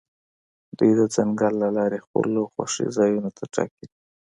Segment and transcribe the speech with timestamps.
[0.77, 3.85] دوی د ځنګل لارې خپلو خوښې ځایونو ته ټاکي